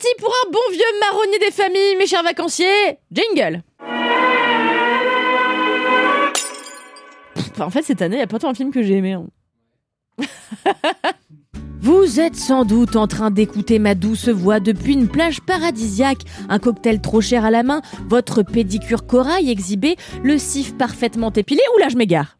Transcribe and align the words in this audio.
Parti 0.00 0.14
pour 0.18 0.32
un 0.46 0.50
bon 0.50 0.58
vieux 0.72 1.00
marronnier 1.00 1.38
des 1.38 1.50
familles, 1.50 1.96
mes 1.98 2.06
chers 2.06 2.22
vacanciers. 2.22 2.98
Jingle. 3.12 3.62
En 7.58 7.70
fait, 7.70 7.82
cette 7.82 8.00
année, 8.00 8.16
il 8.16 8.18
n'y 8.18 8.24
a 8.24 8.26
pas 8.26 8.38
tant 8.38 8.48
un 8.48 8.54
film 8.54 8.72
que 8.72 8.82
j'ai 8.82 8.94
aimé. 8.96 9.12
hein. 9.12 9.26
Vous 11.82 12.20
êtes 12.20 12.36
sans 12.36 12.64
doute 12.64 12.96
en 12.96 13.06
train 13.06 13.30
d'écouter 13.30 13.78
ma 13.78 13.94
douce 13.94 14.28
voix 14.28 14.60
depuis 14.60 14.94
une 14.94 15.08
plage 15.08 15.40
paradisiaque, 15.40 16.22
un 16.48 16.58
cocktail 16.58 17.00
trop 17.00 17.20
cher 17.20 17.44
à 17.44 17.50
la 17.50 17.62
main, 17.62 17.80
votre 18.06 18.42
pédicure 18.42 19.06
corail 19.06 19.50
exhibé, 19.50 19.96
le 20.22 20.38
cif 20.38 20.76
parfaitement 20.76 21.32
épilé, 21.32 21.60
ou 21.74 21.78
là 21.78 21.88
je 21.88 21.96
m'égare. 21.96 22.36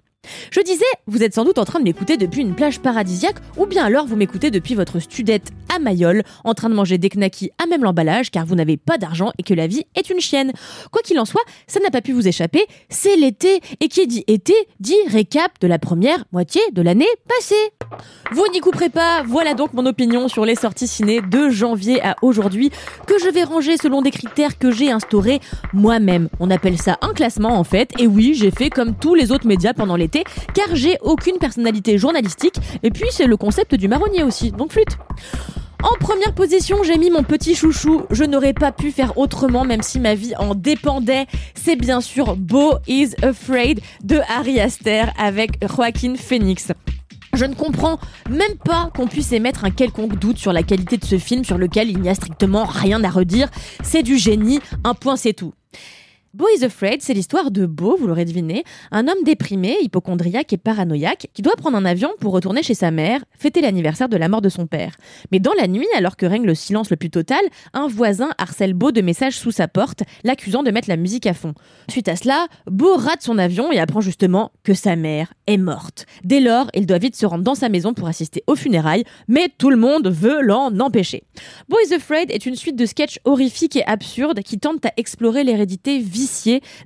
Je 0.50 0.60
disais, 0.60 0.84
vous 1.06 1.22
êtes 1.22 1.34
sans 1.34 1.44
doute 1.44 1.58
en 1.58 1.64
train 1.64 1.78
de 1.78 1.84
m'écouter 1.84 2.16
depuis 2.16 2.40
une 2.40 2.54
plage 2.54 2.80
paradisiaque, 2.80 3.36
ou 3.56 3.66
bien 3.66 3.84
alors 3.84 4.06
vous 4.06 4.16
m'écoutez 4.16 4.50
depuis 4.50 4.74
votre 4.74 4.98
studette 4.98 5.50
à 5.74 5.78
Mayol, 5.78 6.24
en 6.44 6.54
train 6.54 6.68
de 6.68 6.74
manger 6.74 6.98
des 6.98 7.08
knackis 7.08 7.50
à 7.62 7.66
même 7.66 7.84
l'emballage, 7.84 8.30
car 8.32 8.46
vous 8.46 8.56
n'avez 8.56 8.76
pas 8.76 8.98
d'argent 8.98 9.30
et 9.38 9.44
que 9.44 9.54
la 9.54 9.68
vie 9.68 9.84
est 9.94 10.10
une 10.10 10.20
chienne. 10.20 10.52
Quoi 10.90 11.02
qu'il 11.02 11.20
en 11.20 11.24
soit, 11.24 11.42
ça 11.68 11.78
n'a 11.80 11.90
pas 11.90 12.00
pu 12.00 12.12
vous 12.12 12.26
échapper, 12.26 12.66
c'est 12.88 13.16
l'été, 13.16 13.60
et 13.78 13.86
qui 13.86 14.06
dit 14.08 14.24
été 14.26 14.54
dit 14.80 14.96
récap 15.08 15.52
de 15.60 15.68
la 15.68 15.78
première 15.78 16.24
moitié 16.32 16.60
de 16.72 16.82
l'année 16.82 17.06
passée. 17.28 17.54
Vous 18.32 18.44
n'y 18.52 18.60
couperez 18.60 18.88
pas, 18.90 19.22
voilà 19.22 19.54
donc 19.54 19.72
mon 19.72 19.86
opinion 19.86 20.28
sur 20.28 20.44
les 20.44 20.56
sorties 20.56 20.88
ciné 20.88 21.20
de 21.20 21.48
janvier 21.48 22.02
à 22.02 22.16
aujourd'hui, 22.22 22.70
que 23.06 23.18
je 23.18 23.28
vais 23.28 23.44
ranger 23.44 23.76
selon 23.76 24.02
des 24.02 24.10
critères 24.10 24.58
que 24.58 24.70
j'ai 24.70 24.90
instaurés 24.90 25.40
moi-même. 25.72 26.28
On 26.40 26.50
appelle 26.50 26.78
ça 26.78 26.98
un 27.02 27.12
classement 27.12 27.56
en 27.56 27.64
fait, 27.64 27.92
et 27.98 28.06
oui, 28.06 28.34
j'ai 28.34 28.50
fait 28.50 28.70
comme 28.70 28.96
tous 28.96 29.14
les 29.14 29.30
autres 29.30 29.46
médias 29.46 29.74
pendant 29.74 29.96
car 30.54 30.74
j'ai 30.74 30.98
aucune 31.02 31.38
personnalité 31.38 31.98
journalistique, 31.98 32.56
et 32.82 32.90
puis 32.90 33.08
c'est 33.10 33.26
le 33.26 33.36
concept 33.36 33.74
du 33.74 33.88
marronnier 33.88 34.22
aussi, 34.22 34.50
donc 34.52 34.72
flûte. 34.72 34.98
En 35.82 35.96
première 35.98 36.34
position, 36.34 36.82
j'ai 36.82 36.98
mis 36.98 37.10
mon 37.10 37.22
petit 37.22 37.54
chouchou. 37.54 38.02
Je 38.10 38.24
n'aurais 38.24 38.52
pas 38.52 38.70
pu 38.70 38.90
faire 38.90 39.16
autrement, 39.16 39.64
même 39.64 39.80
si 39.80 39.98
ma 39.98 40.14
vie 40.14 40.34
en 40.36 40.54
dépendait. 40.54 41.26
C'est 41.54 41.76
bien 41.76 42.02
sûr 42.02 42.36
Beau 42.36 42.74
is 42.86 43.14
Afraid 43.22 43.80
de 44.04 44.20
Harry 44.28 44.60
Aster 44.60 45.04
avec 45.16 45.52
Joaquin 45.66 46.16
Phoenix. 46.16 46.72
Je 47.32 47.44
ne 47.46 47.54
comprends 47.54 47.98
même 48.28 48.56
pas 48.62 48.90
qu'on 48.94 49.06
puisse 49.06 49.32
émettre 49.32 49.64
un 49.64 49.70
quelconque 49.70 50.18
doute 50.18 50.36
sur 50.36 50.52
la 50.52 50.62
qualité 50.62 50.98
de 50.98 51.04
ce 51.04 51.16
film 51.16 51.44
sur 51.44 51.56
lequel 51.56 51.88
il 51.88 52.00
n'y 52.00 52.10
a 52.10 52.14
strictement 52.14 52.64
rien 52.64 53.02
à 53.02 53.08
redire. 53.08 53.48
C'est 53.82 54.02
du 54.02 54.18
génie, 54.18 54.60
un 54.84 54.94
point 54.94 55.16
c'est 55.16 55.32
tout. 55.32 55.54
Beau 56.32 56.46
is 56.56 56.64
Afraid, 56.64 57.02
c'est 57.02 57.12
l'histoire 57.12 57.50
de 57.50 57.66
Beau, 57.66 57.96
vous 57.98 58.06
l'aurez 58.06 58.24
deviné, 58.24 58.62
un 58.92 59.08
homme 59.08 59.24
déprimé, 59.24 59.76
hypochondriaque 59.80 60.52
et 60.52 60.58
paranoïaque 60.58 61.26
qui 61.34 61.42
doit 61.42 61.56
prendre 61.56 61.76
un 61.76 61.84
avion 61.84 62.10
pour 62.20 62.32
retourner 62.32 62.62
chez 62.62 62.74
sa 62.74 62.92
mère, 62.92 63.24
fêter 63.36 63.60
l'anniversaire 63.60 64.08
de 64.08 64.16
la 64.16 64.28
mort 64.28 64.40
de 64.40 64.48
son 64.48 64.68
père. 64.68 64.94
Mais 65.32 65.40
dans 65.40 65.54
la 65.54 65.66
nuit, 65.66 65.88
alors 65.96 66.16
que 66.16 66.26
règne 66.26 66.46
le 66.46 66.54
silence 66.54 66.88
le 66.90 66.96
plus 66.96 67.10
total, 67.10 67.40
un 67.72 67.88
voisin 67.88 68.30
harcèle 68.38 68.74
Beau 68.74 68.92
de 68.92 69.00
messages 69.00 69.36
sous 69.36 69.50
sa 69.50 69.66
porte, 69.66 70.04
l'accusant 70.22 70.62
de 70.62 70.70
mettre 70.70 70.88
la 70.88 70.96
musique 70.96 71.26
à 71.26 71.34
fond. 71.34 71.52
Suite 71.88 72.06
à 72.06 72.14
cela, 72.14 72.46
Beau 72.70 72.94
rate 72.94 73.22
son 73.22 73.36
avion 73.36 73.72
et 73.72 73.80
apprend 73.80 74.00
justement 74.00 74.52
que 74.62 74.72
sa 74.72 74.94
mère 74.94 75.34
est 75.48 75.58
morte. 75.58 76.06
Dès 76.22 76.38
lors, 76.38 76.70
il 76.74 76.86
doit 76.86 76.98
vite 76.98 77.16
se 77.16 77.26
rendre 77.26 77.42
dans 77.42 77.56
sa 77.56 77.68
maison 77.68 77.92
pour 77.92 78.06
assister 78.06 78.44
aux 78.46 78.54
funérailles, 78.54 79.02
mais 79.26 79.48
tout 79.58 79.70
le 79.70 79.76
monde 79.76 80.06
veut 80.06 80.42
l'en 80.42 80.78
empêcher. 80.78 81.24
Beau 81.68 81.78
is 81.88 81.92
Afraid 81.92 82.30
est 82.30 82.46
une 82.46 82.54
suite 82.54 82.76
de 82.76 82.86
sketchs 82.86 83.18
horrifiques 83.24 83.74
et 83.74 83.84
absurdes 83.86 84.42
qui 84.44 84.60
tentent 84.60 84.86
à 84.86 84.92
explorer 84.96 85.42
l'hérédité 85.42 85.98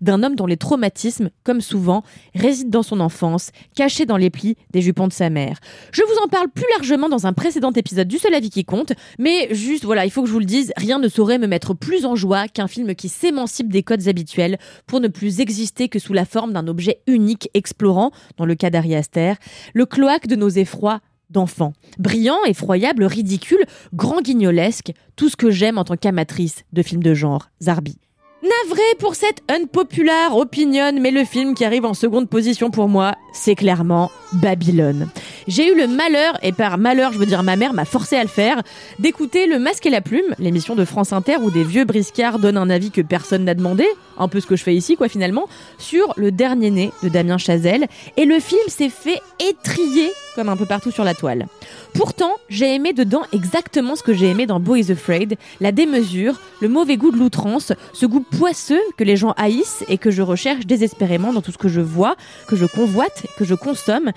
d'un 0.00 0.22
homme 0.22 0.36
dont 0.36 0.46
les 0.46 0.56
traumatismes, 0.56 1.30
comme 1.42 1.60
souvent, 1.60 2.02
résident 2.34 2.70
dans 2.70 2.82
son 2.82 3.00
enfance, 3.00 3.50
cachés 3.74 4.06
dans 4.06 4.16
les 4.16 4.30
plis 4.30 4.56
des 4.72 4.80
jupons 4.80 5.06
de 5.06 5.12
sa 5.12 5.30
mère. 5.30 5.58
Je 5.92 6.02
vous 6.02 6.24
en 6.24 6.28
parle 6.28 6.48
plus 6.48 6.66
largement 6.76 7.08
dans 7.08 7.26
un 7.26 7.32
précédent 7.32 7.72
épisode 7.72 8.08
du 8.08 8.18
Seul 8.18 8.34
avis 8.34 8.50
qui 8.50 8.64
compte, 8.64 8.92
mais 9.18 9.48
juste 9.52 9.84
voilà, 9.84 10.04
il 10.04 10.10
faut 10.10 10.22
que 10.22 10.28
je 10.28 10.32
vous 10.32 10.40
le 10.40 10.44
dise, 10.44 10.72
rien 10.76 10.98
ne 10.98 11.08
saurait 11.08 11.38
me 11.38 11.46
mettre 11.46 11.74
plus 11.74 12.04
en 12.04 12.16
joie 12.16 12.48
qu'un 12.48 12.66
film 12.66 12.94
qui 12.94 13.08
s'émancipe 13.08 13.72
des 13.72 13.82
codes 13.82 14.08
habituels 14.08 14.58
pour 14.86 15.00
ne 15.00 15.08
plus 15.08 15.40
exister 15.40 15.88
que 15.88 15.98
sous 15.98 16.12
la 16.12 16.24
forme 16.24 16.52
d'un 16.52 16.66
objet 16.66 17.00
unique 17.06 17.48
explorant, 17.54 18.10
dans 18.36 18.46
le 18.46 18.54
cas 18.54 18.70
d'Ari 18.70 18.94
Aster, 18.94 19.34
le 19.72 19.86
cloaque 19.86 20.26
de 20.26 20.36
nos 20.36 20.48
effrois 20.48 21.00
d'enfants. 21.30 21.72
Brillant, 21.98 22.42
effroyable, 22.46 23.04
ridicule, 23.04 23.64
grand 23.92 24.20
guignolesque, 24.20 24.92
tout 25.16 25.28
ce 25.28 25.36
que 25.36 25.50
j'aime 25.50 25.78
en 25.78 25.84
tant 25.84 25.96
qu'amatrice 25.96 26.64
de 26.72 26.82
films 26.82 27.02
de 27.02 27.14
genre, 27.14 27.50
Zarbi. 27.62 27.98
Navré 28.44 28.82
pour 28.98 29.14
cette 29.14 29.42
unpopular 29.48 30.36
opinion, 30.36 30.92
mais 31.00 31.10
le 31.10 31.24
film 31.24 31.54
qui 31.54 31.64
arrive 31.64 31.86
en 31.86 31.94
seconde 31.94 32.28
position 32.28 32.70
pour 32.70 32.88
moi, 32.88 33.14
c'est 33.32 33.54
clairement 33.54 34.10
Babylone. 34.34 35.08
J'ai 35.48 35.70
eu 35.70 35.76
le 35.76 35.86
malheur, 35.86 36.38
et 36.42 36.52
par 36.52 36.78
malheur 36.78 37.12
je 37.12 37.18
veux 37.18 37.26
dire 37.26 37.42
ma 37.42 37.56
mère 37.56 37.74
m'a 37.74 37.84
forcé 37.84 38.16
à 38.16 38.22
le 38.22 38.28
faire, 38.28 38.62
d'écouter 38.98 39.46
Le 39.46 39.58
Masque 39.58 39.86
et 39.86 39.90
la 39.90 40.00
Plume, 40.00 40.34
l'émission 40.38 40.74
de 40.74 40.84
France 40.84 41.12
Inter 41.12 41.36
où 41.42 41.50
des 41.50 41.64
vieux 41.64 41.84
briscards 41.84 42.38
donnent 42.38 42.56
un 42.56 42.70
avis 42.70 42.90
que 42.90 43.00
personne 43.00 43.44
n'a 43.44 43.54
demandé, 43.54 43.86
un 44.18 44.28
peu 44.28 44.40
ce 44.40 44.46
que 44.46 44.56
je 44.56 44.62
fais 44.62 44.74
ici 44.74 44.96
quoi 44.96 45.08
finalement, 45.08 45.48
sur 45.78 46.12
Le 46.16 46.30
Dernier 46.30 46.70
Né 46.70 46.92
de 47.02 47.08
Damien 47.08 47.38
Chazelle, 47.38 47.86
et 48.16 48.24
le 48.24 48.40
film 48.40 48.62
s'est 48.68 48.88
fait 48.88 49.20
étrier 49.40 50.10
comme 50.34 50.48
un 50.48 50.56
peu 50.56 50.66
partout 50.66 50.90
sur 50.90 51.04
la 51.04 51.14
toile. 51.14 51.46
Pourtant, 51.94 52.32
j'ai 52.48 52.74
aimé 52.74 52.92
dedans 52.92 53.22
exactement 53.32 53.94
ce 53.94 54.02
que 54.02 54.12
j'ai 54.12 54.28
aimé 54.28 54.46
dans 54.46 54.58
Boy 54.58 54.80
is 54.80 54.90
Afraid, 54.90 55.36
la 55.60 55.70
démesure, 55.70 56.40
le 56.60 56.68
mauvais 56.68 56.96
goût 56.96 57.12
de 57.12 57.16
l'outrance, 57.16 57.72
ce 57.92 58.06
goût 58.06 58.20
poisseux 58.20 58.80
que 58.96 59.04
les 59.04 59.16
gens 59.16 59.32
haïssent 59.36 59.84
et 59.88 59.98
que 59.98 60.10
je 60.10 60.22
recherche 60.22 60.66
désespérément 60.66 61.32
dans 61.32 61.40
tout 61.40 61.52
ce 61.52 61.58
que 61.58 61.68
je 61.68 61.80
vois, 61.80 62.16
que 62.48 62.56
je 62.56 62.66
convoite, 62.66 63.26
que 63.38 63.44
je 63.44 63.54
consomme. 63.54 64.10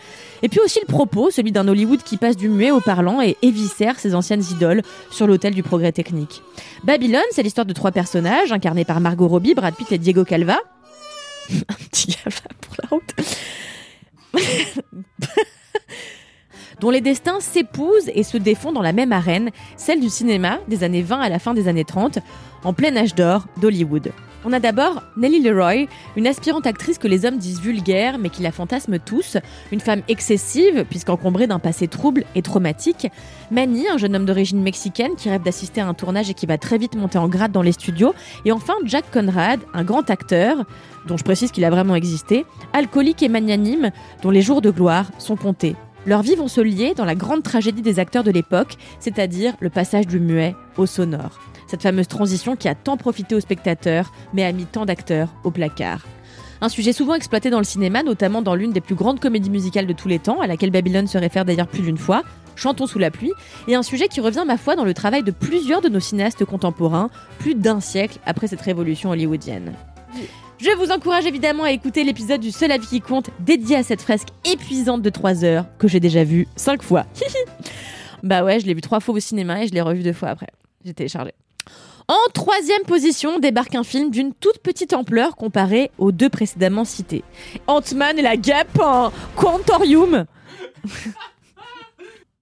Et 0.43 0.49
puis 0.49 0.59
aussi 0.59 0.79
le 0.79 0.85
propos, 0.85 1.31
celui 1.31 1.51
d'un 1.51 1.67
Hollywood 1.67 2.03
qui 2.03 2.17
passe 2.17 2.37
du 2.37 2.49
muet 2.49 2.71
au 2.71 2.79
parlant 2.79 3.21
et 3.21 3.37
éviscère 3.41 3.99
ses 3.99 4.13
anciennes 4.13 4.43
idoles 4.51 4.83
sur 5.09 5.25
l'autel 5.27 5.53
du 5.53 5.63
progrès 5.63 5.91
technique. 5.91 6.41
Babylone, 6.83 7.21
c'est 7.31 7.43
l'histoire 7.43 7.65
de 7.65 7.73
trois 7.73 7.91
personnages 7.91 8.51
incarnés 8.51 8.85
par 8.85 8.99
Margot 8.99 9.27
Robbie, 9.27 9.55
Brad 9.55 9.75
Pitt 9.75 9.91
et 9.91 9.97
Diego 9.97 10.23
Calva. 10.23 10.57
un 11.49 11.73
petit 11.89 12.15
Calva 12.15 12.41
pour 12.61 12.75
la 12.83 12.89
route 12.89 13.15
dont 16.79 16.89
les 16.91 17.01
destins 17.01 17.39
s'épousent 17.39 18.11
et 18.13 18.23
se 18.23 18.37
défont 18.37 18.71
dans 18.71 18.81
la 18.81 18.93
même 18.93 19.11
arène, 19.11 19.49
celle 19.77 19.99
du 19.99 20.09
cinéma 20.09 20.59
des 20.67 20.83
années 20.83 21.01
20 21.01 21.19
à 21.19 21.29
la 21.29 21.39
fin 21.39 21.55
des 21.55 21.67
années 21.67 21.85
30, 21.85 22.19
en 22.63 22.73
plein 22.73 22.95
âge 22.95 23.15
d'or 23.15 23.45
d'Hollywood. 23.59 24.11
On 24.45 24.53
a 24.53 24.59
d'abord 24.59 25.03
Nellie 25.17 25.41
Leroy, 25.41 25.87
une 26.15 26.27
aspirante 26.27 26.67
actrice 26.67 26.97
que 26.97 27.07
les 27.07 27.25
hommes 27.25 27.37
disent 27.37 27.59
vulgaire 27.59 28.17
mais 28.17 28.29
qui 28.29 28.43
la 28.43 28.51
fantasment 28.51 28.99
tous, 29.03 29.37
une 29.71 29.79
femme 29.79 30.01
excessive 30.07 30.85
puisqu'encombrée 30.89 31.47
d'un 31.47 31.59
passé 31.59 31.87
trouble 31.87 32.23
et 32.35 32.41
traumatique, 32.41 33.07
Manny, 33.51 33.87
un 33.89 33.97
jeune 33.97 34.15
homme 34.15 34.25
d'origine 34.25 34.61
mexicaine 34.61 35.15
qui 35.15 35.29
rêve 35.29 35.41
d'assister 35.41 35.81
à 35.81 35.87
un 35.87 35.93
tournage 35.93 36.29
et 36.29 36.33
qui 36.33 36.45
va 36.45 36.57
très 36.57 36.77
vite 36.77 36.95
monter 36.95 37.17
en 37.17 37.27
grade 37.27 37.51
dans 37.51 37.61
les 37.61 37.71
studios, 37.71 38.13
et 38.45 38.51
enfin 38.51 38.73
Jack 38.85 39.05
Conrad, 39.11 39.59
un 39.73 39.83
grand 39.83 40.09
acteur, 40.09 40.65
dont 41.07 41.17
je 41.17 41.23
précise 41.23 41.51
qu'il 41.51 41.65
a 41.65 41.69
vraiment 41.69 41.95
existé, 41.95 42.45
alcoolique 42.73 43.23
et 43.23 43.29
magnanime, 43.29 43.91
dont 44.21 44.29
les 44.29 44.41
jours 44.41 44.61
de 44.61 44.69
gloire 44.69 45.11
sont 45.17 45.35
comptés. 45.35 45.75
Leurs 46.05 46.21
vies 46.21 46.35
vont 46.35 46.47
se 46.47 46.61
lier 46.61 46.93
dans 46.95 47.05
la 47.05 47.15
grande 47.15 47.43
tragédie 47.43 47.81
des 47.81 47.99
acteurs 47.99 48.23
de 48.23 48.31
l'époque, 48.31 48.77
c'est-à-dire 48.99 49.55
le 49.59 49.69
passage 49.69 50.07
du 50.07 50.19
muet 50.19 50.55
au 50.77 50.85
sonore. 50.85 51.39
Cette 51.67 51.83
fameuse 51.83 52.07
transition 52.07 52.55
qui 52.55 52.67
a 52.67 52.75
tant 52.75 52.97
profité 52.97 53.35
aux 53.35 53.39
spectateurs, 53.39 54.11
mais 54.33 54.43
a 54.43 54.51
mis 54.51 54.65
tant 54.65 54.85
d'acteurs 54.85 55.29
au 55.43 55.51
placard. 55.51 56.05
Un 56.61 56.69
sujet 56.69 56.93
souvent 56.93 57.13
exploité 57.13 57.49
dans 57.49 57.59
le 57.59 57.63
cinéma, 57.63 58.01
notamment 58.01 58.41
dans 58.41 58.55
l'une 58.55 58.71
des 58.71 58.81
plus 58.81 58.95
grandes 58.95 59.19
comédies 59.19 59.49
musicales 59.49 59.85
de 59.85 59.93
tous 59.93 60.07
les 60.07 60.19
temps, 60.19 60.41
à 60.41 60.47
laquelle 60.47 60.71
Babylone 60.71 61.07
se 61.07 61.17
réfère 61.17 61.45
d'ailleurs 61.45 61.67
plus 61.67 61.83
d'une 61.83 61.97
fois, 61.97 62.23
Chantons 62.57 62.87
sous 62.87 62.99
la 62.99 63.11
pluie, 63.11 63.31
et 63.67 63.75
un 63.75 63.83
sujet 63.83 64.07
qui 64.07 64.19
revient, 64.19 64.43
ma 64.45 64.57
foi, 64.57 64.75
dans 64.75 64.83
le 64.83 64.95
travail 64.95 65.23
de 65.23 65.31
plusieurs 65.31 65.79
de 65.79 65.89
nos 65.89 65.99
cinéastes 65.99 66.43
contemporains, 66.43 67.09
plus 67.37 67.53
d'un 67.53 67.79
siècle 67.79 68.17
après 68.25 68.47
cette 68.47 68.61
révolution 68.61 69.11
hollywoodienne. 69.11 69.73
Je 70.57 70.75
vous 70.75 70.91
encourage 70.91 71.27
évidemment 71.27 71.65
à 71.65 71.71
écouter 71.71 72.03
l'épisode 72.03 72.41
du 72.41 72.49
Seul 72.49 72.71
avis 72.71 72.87
qui 72.87 72.99
compte 72.99 73.29
dédié 73.39 73.75
à 73.75 73.83
cette 73.83 74.01
fresque 74.01 74.29
épuisante 74.43 75.03
de 75.03 75.09
3 75.11 75.45
heures 75.45 75.65
que 75.77 75.87
j'ai 75.87 75.99
déjà 75.99 76.23
vue 76.23 76.47
5 76.55 76.81
fois. 76.81 77.05
bah 78.23 78.43
ouais, 78.43 78.59
je 78.59 78.65
l'ai 78.65 78.73
vu 78.73 78.81
3 78.81 79.01
fois 79.01 79.13
au 79.13 79.19
cinéma 79.19 79.61
et 79.61 79.67
je 79.67 79.73
l'ai 79.73 79.81
revu 79.81 80.01
2 80.01 80.13
fois 80.13 80.29
après. 80.29 80.47
J'ai 80.83 80.95
téléchargé. 80.95 81.33
En 82.09 82.31
troisième 82.33 82.83
position 82.83 83.37
débarque 83.37 83.75
un 83.75 83.83
film 83.83 84.11
d'une 84.11 84.33
toute 84.33 84.59
petite 84.59 84.93
ampleur 84.93 85.35
comparé 85.35 85.91
aux 85.97 86.13
deux 86.13 86.29
précédemment 86.29 86.85
cités. 86.85 87.23
Ant-Man 87.67 88.17
et 88.17 88.21
la 88.21 88.37
guêpe 88.37 88.79
en 88.79 89.11
Quantorium. 89.35 90.25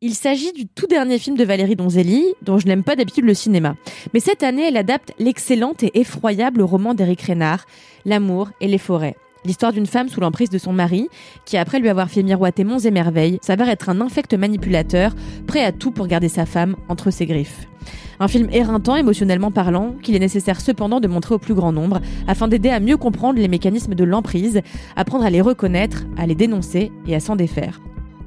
Il 0.01 0.13
s'agit 0.13 0.53
du 0.53 0.67
tout 0.67 0.85
dernier 0.85 1.17
film 1.17 1.35
de 1.35 1.43
Valérie 1.43 1.75
Donzelli, 1.75 2.35
dont 2.43 2.59
je 2.59 2.67
n'aime 2.67 2.83
pas 2.83 2.95
d'habitude 2.95 3.25
le 3.25 3.33
cinéma. 3.33 3.75
Mais 4.13 4.19
cette 4.19 4.43
année, 4.43 4.67
elle 4.67 4.77
adapte 4.77 5.13
l'excellente 5.17 5.81
et 5.81 5.99
effroyable 5.99 6.61
roman 6.61 6.93
d'Éric 6.93 7.21
Rénard, 7.21 7.65
L'amour 8.05 8.49
et 8.61 8.67
les 8.67 8.77
forêts. 8.77 9.15
L'histoire 9.45 9.71
d'une 9.71 9.85
femme 9.85 10.09
sous 10.09 10.19
l'emprise 10.19 10.49
de 10.49 10.57
son 10.57 10.73
mari, 10.73 11.07
qui 11.45 11.55
après 11.57 11.79
lui 11.79 11.89
avoir 11.89 12.09
fait 12.09 12.23
miroiter 12.23 12.63
monts 12.63 12.79
et 12.79 12.91
merveilles, 12.91 13.37
s'avère 13.41 13.69
être 13.69 13.89
un 13.89 14.01
infect 14.01 14.33
manipulateur, 14.33 15.13
prêt 15.45 15.63
à 15.63 15.71
tout 15.71 15.91
pour 15.91 16.07
garder 16.07 16.29
sa 16.29 16.45
femme 16.45 16.75
entre 16.89 17.11
ses 17.11 17.27
griffes. 17.27 17.67
Un 18.19 18.27
film 18.27 18.47
éreintant, 18.51 18.95
émotionnellement 18.95 19.51
parlant, 19.51 19.93
qu'il 20.01 20.15
est 20.15 20.19
nécessaire 20.19 20.61
cependant 20.61 20.99
de 20.99 21.07
montrer 21.07 21.35
au 21.35 21.39
plus 21.39 21.53
grand 21.53 21.71
nombre, 21.71 22.01
afin 22.27 22.47
d'aider 22.47 22.69
à 22.69 22.79
mieux 22.79 22.97
comprendre 22.97 23.39
les 23.39 23.47
mécanismes 23.47 23.93
de 23.93 24.03
l'emprise, 24.03 24.61
apprendre 24.95 25.25
à 25.25 25.29
les 25.29 25.41
reconnaître, 25.41 26.05
à 26.17 26.25
les 26.25 26.35
dénoncer 26.35 26.91
et 27.05 27.15
à 27.15 27.19
s'en 27.19 27.35
défaire. 27.35 27.81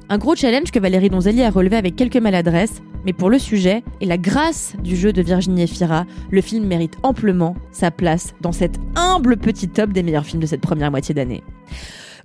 Un 0.07 0.17
gros 0.17 0.35
challenge 0.35 0.71
que 0.71 0.79
Valérie 0.79 1.09
Donzelli 1.09 1.43
a 1.43 1.49
relevé 1.49 1.75
avec 1.75 1.95
quelques 1.95 2.17
maladresses, 2.17 2.81
mais 3.05 3.13
pour 3.13 3.29
le 3.29 3.39
sujet 3.39 3.83
et 4.01 4.05
la 4.05 4.17
grâce 4.17 4.73
du 4.83 4.95
jeu 4.95 5.13
de 5.13 5.21
Virginie 5.21 5.63
Efira, 5.63 6.05
le 6.31 6.41
film 6.41 6.65
mérite 6.65 6.97
amplement 7.03 7.55
sa 7.71 7.91
place 7.91 8.33
dans 8.41 8.51
cet 8.51 8.79
humble 8.95 9.37
petit 9.37 9.69
top 9.69 9.91
des 9.91 10.03
meilleurs 10.03 10.25
films 10.25 10.41
de 10.41 10.47
cette 10.47 10.61
première 10.61 10.91
moitié 10.91 11.15
d'année. 11.15 11.43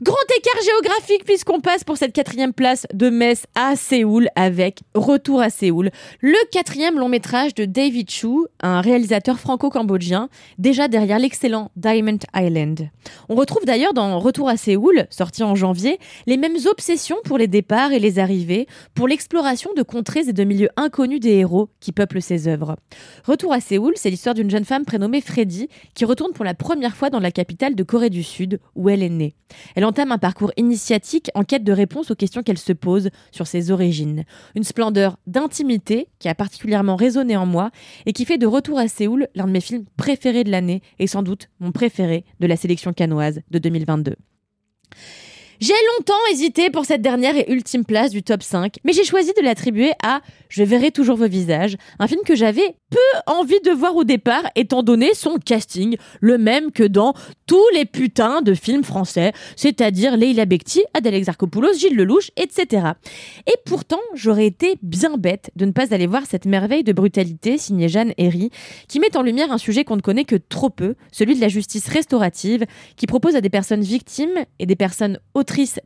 Grand 0.03 0.17
écart 0.37 0.61
géographique 0.65 1.25
puisqu'on 1.25 1.61
passe 1.61 1.85
pour 1.85 1.97
cette 1.97 2.13
quatrième 2.13 2.53
place 2.53 2.85
de 2.93 3.11
Metz 3.11 3.47
à 3.55 3.77
Séoul 3.77 4.29
avec 4.35 4.81
Retour 4.95 5.41
à 5.41 5.51
Séoul, 5.51 5.91
le 6.21 6.37
quatrième 6.51 6.99
long 6.99 7.09
métrage 7.09 7.55
de 7.55 7.65
David 7.65 8.11
Chu, 8.11 8.47
un 8.61 8.81
réalisateur 8.81 9.39
franco-cambodgien, 9.39 10.29
déjà 10.59 10.89
derrière 10.89 11.21
l'excellent 11.21 11.71
Diamond 11.77 12.19
Island. 12.35 12.89
On 13.29 13.37
retrouve 13.37 13.65
d'ailleurs 13.67 13.95
dans 13.95 14.19
Retour 14.19 14.49
à 14.49 14.57
Séoul, 14.57 15.07
sorti 15.11 15.45
en 15.45 15.55
janvier, 15.55 16.01
les 16.27 16.39
mêmes 16.39 16.57
obsessions 16.69 17.19
pour 17.25 17.39
les 17.39 17.47
départs 17.47 17.93
et 17.93 18.01
les 18.01 18.19
arrivées, 18.19 18.67
pour 18.95 19.07
l'exploration 19.07 19.71
de 19.77 19.83
contrées 19.85 20.29
et 20.29 20.33
de 20.33 20.45
milieux 20.45 20.71
inconnus 20.77 21.21
des 21.21 21.35
héros 21.35 21.69
qui 21.79 21.93
peuplent 21.93 22.23
ses 22.23 22.49
œuvres. 22.49 22.77
Retour 23.25 23.53
à 23.53 23.61
Séoul, 23.61 23.93
c'est 23.95 24.11
l'histoire 24.11 24.35
d'une 24.35 24.51
jeune 24.51 24.65
femme 24.65 24.85
prénommée 24.85 25.21
Freddy 25.21 25.69
qui 25.95 26.05
retourne 26.05 26.33
pour 26.33 26.45
la 26.45 26.55
première 26.55 26.97
fois 26.97 27.11
dans 27.11 27.21
la 27.21 27.31
capitale 27.31 27.77
de 27.77 27.83
Corée 27.85 28.11
du 28.11 28.25
Sud 28.25 28.59
où 28.75 28.89
elle 28.89 29.05
est 29.05 29.09
née. 29.09 29.37
Entame 29.85 30.13
un 30.13 30.19
parcours 30.19 30.53
initiatique 30.57 31.31
en 31.35 31.45
quête 31.45 31.65
de 31.65 31.73
réponse 31.73 32.11
aux 32.11 32.15
questions 32.15 32.43
qu'elle 32.43 32.59
se 32.59 32.73
pose 32.73 33.11
sur 33.33 33.47
ses 33.47 33.71
origines. 33.71 34.25
Une 34.55 34.65
splendeur 34.65 35.19
d'intimité 35.27 36.09
qui 36.19 36.29
a 36.29 36.35
particulièrement 36.35 36.97
résonné 36.97 37.37
en 37.37 37.47
moi 37.47 37.71
et 38.07 38.13
qui 38.13 38.25
fait 38.25 38.39
de 38.39 38.47
Retour 38.47 38.79
à 38.79 38.89
Séoul 38.89 39.29
l'un 39.35 39.47
de 39.47 39.53
mes 39.53 39.61
films 39.61 39.85
préférés 39.97 40.45
de 40.45 40.51
l'année 40.51 40.83
et 40.99 41.07
sans 41.07 41.23
doute 41.23 41.49
mon 41.61 41.73
préféré 41.73 42.25
de 42.41 42.47
la 42.47 42.57
sélection 42.57 42.93
canoise 42.93 43.41
de 43.51 43.59
2022. 43.59 44.17
J'ai 45.61 45.73
longtemps 45.97 46.15
hésité 46.33 46.69
pour 46.71 46.85
cette 46.85 47.01
dernière 47.01 47.37
et 47.37 47.51
ultime 47.51 47.85
place 47.85 48.11
du 48.11 48.23
top 48.23 48.43
5, 48.43 48.77
mais 48.83 48.93
j'ai 48.93 49.05
choisi 49.05 49.33
de 49.37 49.43
l'attribuer 49.43 49.93
à 50.03 50.21
Je 50.49 50.65
verrai 50.65 50.91
toujours 50.91 51.17
vos 51.17 51.29
visages, 51.29 51.77
un 51.99 52.09
film 52.09 52.23
que 52.25 52.35
j'avais 52.35 52.77
peu 52.91 52.99
envie 53.27 53.61
de 53.65 53.71
voir 53.71 53.95
au 53.97 54.05
départ, 54.05 54.43
étant 54.57 54.83
donné 54.83 55.15
son 55.15 55.37
casting, 55.39 55.97
le 56.21 56.39
même 56.39 56.71
que 56.71 56.83
dans 56.83 57.15
tous 57.47 57.65
les 57.75 57.85
putains 57.85 58.41
de 58.43 58.55
films 58.55 58.85
français, 58.85 59.33
c'est-à-dire 59.57 60.17
Leila 60.17 60.45
Bekti, 60.45 60.83
Adèle 60.95 61.15
Exarchopoulos, 61.15 61.75
Gilles 61.75 61.97
Lelouch, 61.97 62.31
etc. 62.37 62.89
Et 63.47 63.57
pourtant, 63.65 64.01
j'aurais 64.15 64.47
été 64.47 64.77
bien 64.83 65.17
bête 65.17 65.51
de 65.57 65.67
ne 65.67 65.73
pas 65.73 65.93
aller 65.93 66.07
voir 66.07 66.23
cette 66.27 66.47
merveille 66.47 66.85
de 66.85 66.93
brutalité 66.93 67.59
signée 67.59 67.89
Jeanne 67.89 68.13
Herry, 68.19 68.51
qui 68.89 69.01
met 69.01 69.17
en 69.17 69.23
lumière 69.23 69.53
un 69.53 69.59
sujet 69.59 69.85
qu'on 69.85 69.97
ne 69.97 70.01
connaît 70.01 70.25
que 70.25 70.37
trop 70.37 70.71
peu, 70.71 70.95
celui 71.13 71.35
de 71.35 71.41
la 71.41 71.49
justice 71.49 71.89
restaurative, 71.89 72.65
qui 72.97 73.07
propose 73.07 73.37
à 73.37 73.41
des 73.41 73.51
personnes 73.51 73.83
victimes 73.83 74.45
et 74.59 74.67
des 74.67 74.77
personnes 74.77 75.19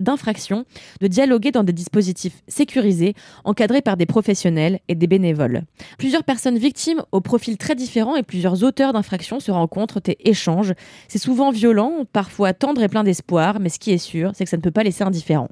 d'infractions 0.00 0.64
de 1.00 1.06
dialoguer 1.06 1.50
dans 1.50 1.64
des 1.64 1.72
dispositifs 1.72 2.42
sécurisés, 2.48 3.14
encadrés 3.44 3.82
par 3.82 3.96
des 3.96 4.06
professionnels 4.06 4.80
et 4.88 4.94
des 4.94 5.06
bénévoles. 5.06 5.62
Plusieurs 5.98 6.24
personnes 6.24 6.58
victimes 6.58 7.02
au 7.12 7.20
profil 7.20 7.56
très 7.56 7.74
différent 7.74 8.16
et 8.16 8.22
plusieurs 8.22 8.64
auteurs 8.64 8.92
d'infractions 8.92 9.40
se 9.40 9.50
rencontrent 9.50 10.00
et 10.06 10.28
échangent. 10.28 10.74
C'est 11.08 11.18
souvent 11.18 11.50
violent, 11.50 12.04
parfois 12.12 12.52
tendre 12.52 12.82
et 12.82 12.88
plein 12.88 13.04
d'espoir, 13.04 13.60
mais 13.60 13.68
ce 13.68 13.78
qui 13.78 13.92
est 13.92 13.98
sûr, 13.98 14.32
c'est 14.34 14.44
que 14.44 14.50
ça 14.50 14.56
ne 14.56 14.62
peut 14.62 14.70
pas 14.70 14.82
laisser 14.82 15.04
indifférent. 15.04 15.48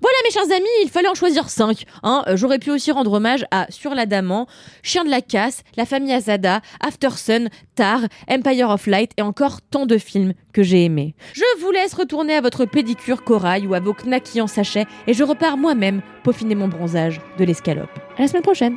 Voilà 0.00 0.16
mes 0.24 0.30
chers 0.30 0.56
amis, 0.56 0.66
il 0.82 0.90
fallait 0.90 1.08
en 1.08 1.14
choisir 1.14 1.48
5. 1.48 1.84
Hein. 2.02 2.24
Euh, 2.28 2.36
j'aurais 2.36 2.58
pu 2.58 2.70
aussi 2.70 2.90
rendre 2.92 3.12
hommage 3.12 3.46
à 3.50 3.66
Sur 3.70 3.94
l'Adamant, 3.94 4.46
Chien 4.82 5.04
de 5.04 5.10
la 5.10 5.20
Casse, 5.20 5.62
La 5.76 5.86
famille 5.86 6.12
Azada, 6.12 6.60
After 6.80 7.10
Sun, 7.10 7.48
Tar, 7.74 8.00
Empire 8.30 8.70
of 8.70 8.86
Light 8.86 9.12
et 9.16 9.22
encore 9.22 9.60
tant 9.62 9.86
de 9.86 9.98
films 9.98 10.32
que 10.52 10.62
j'ai 10.62 10.84
aimés. 10.84 11.14
Je 11.34 11.60
vous 11.60 11.70
laisse 11.70 11.94
retourner 11.94 12.34
à 12.34 12.40
votre 12.40 12.64
pédicure 12.64 13.24
ou 13.66 13.74
à 13.74 13.80
vos 13.80 13.94
en 14.40 14.46
sachet 14.46 14.86
et 15.06 15.14
je 15.14 15.24
repars 15.24 15.56
moi-même 15.56 16.00
peaufiner 16.22 16.54
mon 16.54 16.68
bronzage 16.68 17.20
de 17.38 17.44
l'escalope. 17.44 17.90
À 18.18 18.22
la 18.22 18.28
semaine 18.28 18.42
prochaine 18.42 18.76